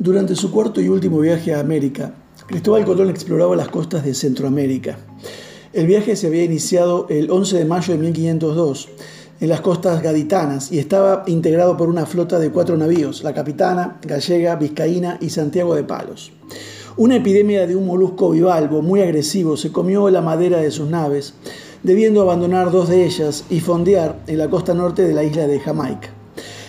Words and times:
Durante 0.00 0.36
su 0.36 0.52
cuarto 0.52 0.80
y 0.80 0.88
último 0.88 1.18
viaje 1.18 1.52
a 1.52 1.58
América, 1.58 2.14
Cristóbal 2.46 2.84
Colón 2.84 3.10
exploraba 3.10 3.56
las 3.56 3.66
costas 3.66 4.04
de 4.04 4.14
Centroamérica. 4.14 4.96
El 5.72 5.88
viaje 5.88 6.14
se 6.14 6.28
había 6.28 6.44
iniciado 6.44 7.06
el 7.08 7.32
11 7.32 7.58
de 7.58 7.64
mayo 7.64 7.94
de 7.94 7.98
1502 7.98 8.88
en 9.40 9.48
las 9.48 9.60
costas 9.60 10.00
gaditanas 10.00 10.70
y 10.70 10.78
estaba 10.78 11.24
integrado 11.26 11.76
por 11.76 11.88
una 11.88 12.06
flota 12.06 12.38
de 12.38 12.52
cuatro 12.52 12.76
navíos, 12.76 13.24
la 13.24 13.34
Capitana, 13.34 13.98
Gallega, 14.02 14.54
Vizcaína 14.54 15.18
y 15.20 15.30
Santiago 15.30 15.74
de 15.74 15.82
Palos. 15.82 16.30
Una 16.96 17.16
epidemia 17.16 17.66
de 17.66 17.74
un 17.74 17.86
molusco 17.86 18.30
bivalvo 18.30 18.82
muy 18.82 19.00
agresivo 19.00 19.56
se 19.56 19.72
comió 19.72 20.08
la 20.10 20.22
madera 20.22 20.58
de 20.58 20.70
sus 20.70 20.88
naves, 20.88 21.34
debiendo 21.82 22.22
abandonar 22.22 22.70
dos 22.70 22.88
de 22.88 23.04
ellas 23.04 23.44
y 23.50 23.58
fondear 23.58 24.20
en 24.28 24.38
la 24.38 24.48
costa 24.48 24.74
norte 24.74 25.02
de 25.02 25.14
la 25.14 25.24
isla 25.24 25.48
de 25.48 25.58
Jamaica. 25.58 26.17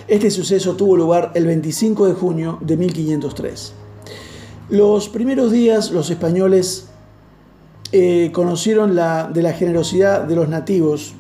Este 0.10 0.32
suceso 0.32 0.76
tuvo 0.76 0.98
lugar 0.98 1.34
el 1.36 1.46
25 1.46 2.08
de 2.08 2.14
junio 2.14 2.58
de 2.62 2.78
1503. 2.78 3.74
Los 4.70 5.08
primeros 5.08 5.52
días 5.52 5.92
los 5.92 6.10
españoles 6.10 6.88
eh, 7.92 8.32
conocieron 8.34 8.96
de 8.96 9.44
la 9.44 9.54
generosidad 9.54 10.24
de 10.24 10.36
los 10.36 10.50
nativos 10.50 11.14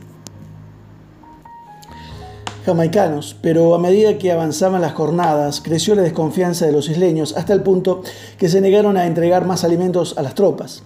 jamaicanos, 2.66 3.38
pero 3.44 3.75
a 3.75 3.77
medida 3.77 4.17
que 4.17 4.31
avanzaban 4.31 4.81
las 4.81 4.94
jornadas 4.94 5.61
creció 5.61 5.94
la 5.94 6.02
desconfianza 6.02 6.66
de 6.66 6.71
los 6.71 6.89
isleños 6.89 7.38
hasta 7.38 7.53
el 7.53 7.61
punto 7.61 8.02
que 8.39 8.50
se 8.50 8.59
negaron 8.59 8.97
a 8.97 9.06
entregar 9.06 9.45
más 9.45 9.63
alimentos 9.63 10.17
a 10.17 10.23
las 10.23 10.33
tropas. 10.33 10.81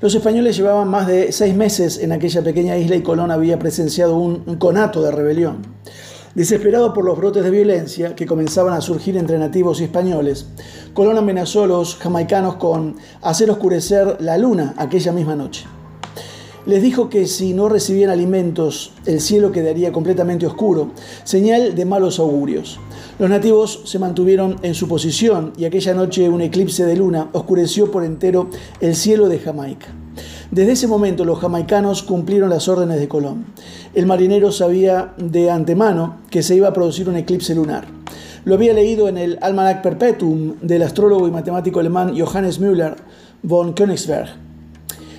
Los 0.00 0.16
españoles 0.16 0.56
llevaban 0.56 0.88
más 0.88 1.06
de 1.06 1.30
seis 1.30 1.54
meses 1.54 1.98
en 1.98 2.10
aquella 2.10 2.42
pequeña 2.42 2.76
isla 2.76 2.96
y 2.96 3.02
Colón 3.02 3.30
había 3.30 3.60
presenciado 3.60 4.16
un 4.16 4.56
conato 4.56 5.02
de 5.02 5.12
rebelión. 5.12 5.62
Desesperado 6.34 6.92
por 6.92 7.04
los 7.04 7.16
brotes 7.16 7.44
de 7.44 7.50
violencia 7.50 8.16
que 8.16 8.26
comenzaban 8.26 8.74
a 8.74 8.80
surgir 8.80 9.16
entre 9.16 9.38
nativos 9.38 9.80
y 9.80 9.84
españoles, 9.84 10.46
Colón 10.92 11.16
amenazó 11.16 11.62
a 11.62 11.68
los 11.68 11.94
jamaicanos 11.94 12.56
con 12.56 12.96
hacer 13.22 13.52
oscurecer 13.52 14.16
la 14.18 14.36
luna 14.36 14.74
aquella 14.76 15.12
misma 15.12 15.36
noche. 15.36 15.64
Les 16.66 16.82
dijo 16.82 17.08
que 17.08 17.28
si 17.28 17.54
no 17.54 17.68
recibían 17.68 18.10
alimentos, 18.10 18.94
el 19.06 19.20
cielo 19.20 19.52
quedaría 19.52 19.92
completamente 19.92 20.44
oscuro, 20.44 20.90
señal 21.22 21.76
de 21.76 21.84
malos 21.84 22.18
augurios. 22.18 22.80
Los 23.20 23.30
nativos 23.30 23.82
se 23.84 24.00
mantuvieron 24.00 24.56
en 24.62 24.74
su 24.74 24.88
posición 24.88 25.52
y 25.56 25.66
aquella 25.66 25.94
noche 25.94 26.28
un 26.28 26.40
eclipse 26.40 26.84
de 26.84 26.96
luna 26.96 27.28
oscureció 27.32 27.92
por 27.92 28.02
entero 28.02 28.50
el 28.80 28.96
cielo 28.96 29.28
de 29.28 29.38
Jamaica. 29.38 29.86
Desde 30.50 30.72
ese 30.72 30.86
momento 30.86 31.24
los 31.24 31.38
jamaicanos 31.38 32.02
cumplieron 32.02 32.50
las 32.50 32.68
órdenes 32.68 33.00
de 33.00 33.08
Colón. 33.08 33.46
El 33.94 34.06
marinero 34.06 34.52
sabía 34.52 35.14
de 35.16 35.50
antemano 35.50 36.18
que 36.30 36.42
se 36.42 36.54
iba 36.54 36.68
a 36.68 36.72
producir 36.72 37.08
un 37.08 37.16
eclipse 37.16 37.54
lunar. 37.54 37.86
Lo 38.44 38.54
había 38.54 38.74
leído 38.74 39.08
en 39.08 39.16
el 39.16 39.38
Almanac 39.40 39.82
Perpetuum 39.82 40.56
del 40.60 40.82
astrólogo 40.82 41.26
y 41.26 41.30
matemático 41.30 41.80
alemán 41.80 42.14
Johannes 42.18 42.60
Müller 42.60 42.96
von 43.42 43.72
Königsberg, 43.72 44.28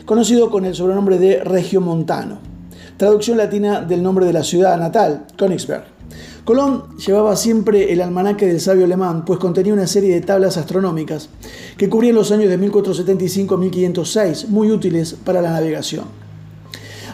conocido 0.05 0.51
con 0.51 0.63
el 0.65 0.75
sobrenombre 0.75 1.17
de 1.17 1.43
Regiomontano, 1.43 2.37
traducción 2.97 3.37
latina 3.37 3.81
del 3.81 4.03
nombre 4.03 4.25
de 4.25 4.33
la 4.33 4.43
ciudad 4.43 4.77
natal, 4.77 5.25
Königsberg. 5.37 5.94
Colón 6.45 6.95
llevaba 6.97 7.35
siempre 7.35 7.91
el 7.91 8.01
almanaque 8.01 8.45
del 8.45 8.61
sabio 8.61 8.85
alemán, 8.85 9.25
pues 9.25 9.39
contenía 9.39 9.73
una 9.73 9.87
serie 9.87 10.13
de 10.13 10.21
tablas 10.21 10.57
astronómicas 10.57 11.29
que 11.75 11.89
cubrían 11.89 12.13
los 12.13 12.31
años 12.31 12.49
de 12.49 12.57
1475 12.59 13.55
a 13.55 13.57
1506, 13.57 14.49
muy 14.49 14.69
útiles 14.69 15.15
para 15.25 15.41
la 15.41 15.49
navegación. 15.49 16.05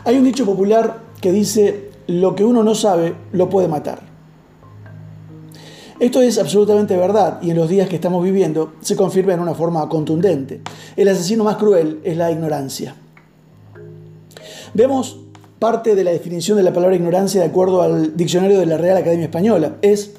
Hay 0.04 0.18
un 0.18 0.26
dicho 0.26 0.46
popular 0.46 1.00
que 1.22 1.32
dice, 1.32 1.92
lo 2.08 2.36
que 2.36 2.44
uno 2.44 2.62
no 2.62 2.76
sabe 2.76 3.16
lo 3.32 3.50
puede 3.50 3.70
matar. 3.70 4.02
Esto 6.02 6.22
es 6.22 6.38
absolutamente 6.38 6.98
verdad 6.98 7.42
y 7.42 7.52
en 7.52 7.56
los 7.56 7.70
días 7.70 7.88
que 7.88 7.96
estamos 7.96 8.26
viviendo 8.26 8.74
se 8.82 8.98
confirma 8.98 9.34
en 9.34 9.40
una 9.40 9.54
forma 9.54 9.88
contundente. 9.88 10.60
El 10.98 11.08
asesino 11.08 11.46
más 11.46 11.56
cruel 11.56 12.02
es 12.04 12.18
la 12.18 12.32
ignorancia. 12.32 12.96
Vemos 14.74 15.21
parte 15.62 15.94
de 15.94 16.04
la 16.04 16.10
definición 16.10 16.58
de 16.58 16.64
la 16.64 16.74
palabra 16.74 16.96
ignorancia 16.96 17.40
de 17.40 17.46
acuerdo 17.46 17.84
al 17.84 18.18
diccionario 18.18 18.60
de 18.60 18.66
la 18.66 18.80
Real 18.80 18.98
Academia 18.98 19.26
Española. 19.26 19.78
Es 19.84 20.10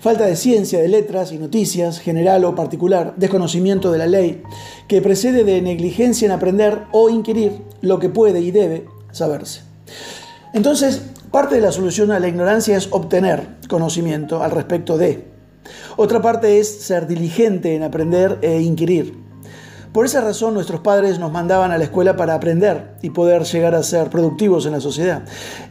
falta 0.00 0.24
de 0.24 0.36
ciencia, 0.36 0.80
de 0.80 0.88
letras 0.88 1.32
y 1.32 1.38
noticias, 1.38 2.00
general 2.00 2.46
o 2.46 2.54
particular, 2.54 3.12
desconocimiento 3.18 3.92
de 3.92 3.98
la 3.98 4.06
ley, 4.06 4.42
que 4.88 5.02
precede 5.02 5.44
de 5.44 5.60
negligencia 5.60 6.24
en 6.24 6.32
aprender 6.32 6.84
o 6.92 7.10
inquirir 7.10 7.60
lo 7.82 7.98
que 7.98 8.08
puede 8.08 8.40
y 8.40 8.50
debe 8.52 8.86
saberse. 9.12 9.64
Entonces, 10.54 11.02
parte 11.30 11.56
de 11.56 11.60
la 11.60 11.72
solución 11.72 12.10
a 12.10 12.18
la 12.18 12.28
ignorancia 12.28 12.74
es 12.74 12.88
obtener 12.90 13.48
conocimiento 13.68 14.42
al 14.42 14.52
respecto 14.52 14.96
de. 14.96 15.26
Otra 15.98 16.22
parte 16.22 16.58
es 16.58 16.74
ser 16.74 17.06
diligente 17.06 17.76
en 17.76 17.82
aprender 17.82 18.38
e 18.40 18.62
inquirir. 18.62 19.25
Por 19.96 20.04
esa 20.04 20.20
razón 20.20 20.52
nuestros 20.52 20.80
padres 20.80 21.18
nos 21.18 21.32
mandaban 21.32 21.70
a 21.72 21.78
la 21.78 21.84
escuela 21.84 22.16
para 22.16 22.34
aprender 22.34 22.96
y 23.00 23.08
poder 23.08 23.44
llegar 23.44 23.74
a 23.74 23.82
ser 23.82 24.10
productivos 24.10 24.66
en 24.66 24.72
la 24.72 24.80
sociedad. 24.82 25.22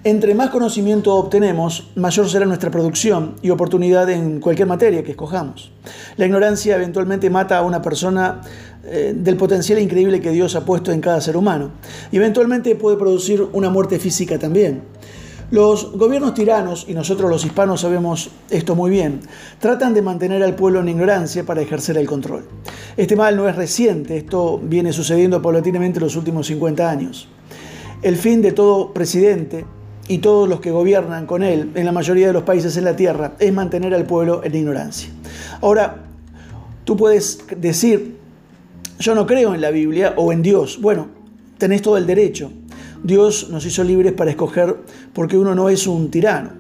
Entre 0.03 0.34
más 0.34 0.50
conocimiento 0.50 1.13
obtenemos, 1.13 1.91
mayor 1.94 2.28
será 2.28 2.47
nuestra 2.47 2.72
producción 2.72 3.36
y 3.44 3.52
oportunidad 3.52 4.09
en 4.09 4.40
cualquier 4.40 4.68
materia 4.68 5.03
que 5.03 5.12
escojamos. 5.12 5.72
La 6.18 6.25
ignorancia 6.25 6.75
eventualmente 6.75 7.30
mata 7.30 7.59
a 7.59 7.62
una 7.62 7.84
persona 7.84 8.41
eh, 8.84 9.13
del 9.16 9.38
potencial 9.38 9.78
increíble 9.78 10.19
que 10.19 10.31
Dios 10.31 10.56
ha 10.56 10.66
puesto 10.66 10.92
en 10.92 11.02
cada 11.02 11.22
ser 11.22 11.38
humano 11.38 11.69
y 12.12 12.18
eventualmente 12.18 12.75
puede 12.75 12.97
producir 12.97 13.47
una 13.53 13.69
muerte 13.69 14.00
física 14.00 14.40
también. 14.40 14.81
Los 15.52 15.92
gobiernos 15.92 16.34
tiranos, 16.34 16.86
y 16.88 16.96
nosotros 16.96 17.30
los 17.30 17.46
hispanos 17.46 17.81
sabemos 17.81 18.31
esto 18.50 18.74
muy 18.74 18.90
bien, 18.90 19.19
tratan 19.59 19.94
de 19.94 20.02
mantener 20.02 20.42
al 20.42 20.56
pueblo 20.56 20.80
en 20.80 20.90
ignorancia 20.90 21.44
para 21.44 21.62
ejercer 21.62 22.00
el 22.00 22.07
control. 22.07 22.46
Este 22.97 23.17
mal 23.17 23.35
no 23.35 23.50
es 23.50 23.57
reciente, 23.57 24.16
esto 24.16 24.57
viene 24.57 24.94
sucediendo 24.94 25.41
paulatinamente 25.41 26.00
en 26.00 26.06
los 26.06 26.16
últimos 26.16 26.47
50 26.47 26.89
años. 26.89 27.28
El 28.01 28.16
fin 28.16 28.41
de 28.41 28.53
todo 28.53 28.94
presidente 28.94 29.66
y 30.07 30.19
todos 30.19 30.47
los 30.47 30.61
que 30.61 30.72
gobiernan 30.72 31.25
con 31.25 31.44
él 31.44 31.72
en 31.75 31.85
la 31.85 31.91
mayoría 31.91 32.28
de 32.28 32.33
los 32.33 32.44
países 32.44 32.78
en 32.78 32.85
la 32.85 32.95
tierra 32.95 33.35
es 33.39 33.51
mantener 33.51 33.94
al 33.94 34.06
pueblo 34.06 34.41
en 34.45 34.56
ignorancia. 34.56 35.09
Ahora, 35.59 36.03
tú 36.85 36.95
puedes 36.95 37.39
decir, 37.57 38.17
yo 39.00 39.13
no 39.13 39.25
creo 39.25 39.53
en 39.53 39.59
la 39.59 39.72
Biblia 39.72 40.13
o 40.16 40.31
en 40.31 40.41
Dios. 40.41 40.79
Bueno, 40.79 41.07
tenés 41.57 41.81
todo 41.81 41.97
el 41.97 42.06
derecho. 42.06 42.50
Dios 43.03 43.50
nos 43.50 43.66
hizo 43.66 43.83
libres 43.83 44.13
para 44.13 44.31
escoger 44.31 44.77
porque 45.12 45.38
uno 45.38 45.53
no 45.53 45.67
es 45.67 45.85
un 45.85 46.09
tirano. 46.09 46.51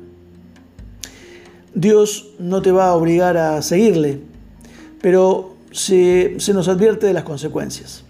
Dios 1.73 2.33
no 2.39 2.61
te 2.61 2.71
va 2.71 2.89
a 2.89 2.95
obligar 2.95 3.37
a 3.37 3.61
seguirle, 3.61 4.19
pero 5.01 5.54
se, 5.75 6.37
nos 6.53 6.67
advierte 6.67 7.05
de 7.05 7.13
las 7.13 7.23
consecuencias. 7.23 8.03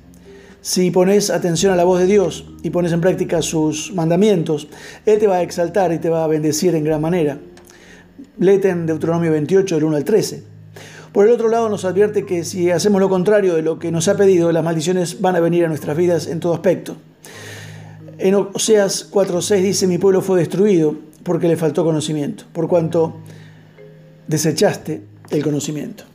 Si 0.61 0.91
pones 0.91 1.29
atención 1.29 1.73
a 1.73 1.75
la 1.75 1.83
voz 1.83 1.99
de 1.99 2.05
Dios 2.05 2.45
y 2.63 2.69
pones 2.69 2.91
en 2.91 3.01
práctica 3.01 3.41
sus 3.41 3.91
mandamientos, 3.93 4.67
Él 5.05 5.19
te 5.19 5.27
va 5.27 5.37
a 5.37 5.41
exaltar 5.41 5.91
y 5.91 5.99
te 5.99 6.09
va 6.09 6.23
a 6.23 6.27
bendecir 6.27 6.75
en 6.75 6.83
gran 6.83 7.01
manera. 7.01 7.39
Léete 8.39 8.69
en 8.69 8.85
Deuteronomio 8.85 9.31
28, 9.31 9.75
del 9.75 9.83
1 9.83 9.97
al 9.97 10.03
13. 10.03 10.43
Por 11.11 11.25
el 11.25 11.31
otro 11.31 11.49
lado, 11.49 11.69
nos 11.69 11.85
advierte 11.85 12.25
que 12.25 12.43
si 12.43 12.69
hacemos 12.71 12.99
lo 12.99 13.09
contrario 13.09 13.55
de 13.55 13.61
lo 13.61 13.79
que 13.79 13.91
nos 13.91 14.07
ha 14.07 14.17
pedido, 14.17 14.51
las 14.51 14.63
maldiciones 14.63 15.21
van 15.21 15.35
a 15.35 15.39
venir 15.39 15.65
a 15.65 15.67
nuestras 15.67 15.97
vidas 15.97 16.27
en 16.27 16.39
todo 16.39 16.53
aspecto. 16.53 16.97
En 18.17 18.35
Oseas 18.35 19.11
4.6 19.11 19.61
dice, 19.61 19.87
mi 19.87 19.97
pueblo 19.97 20.21
fue 20.21 20.39
destruido 20.39 20.95
porque 21.23 21.47
le 21.47 21.57
faltó 21.57 21.83
conocimiento, 21.83 22.45
por 22.53 22.67
cuanto 22.67 23.15
desechaste 24.27 25.03
el 25.29 25.43
conocimiento. 25.43 26.14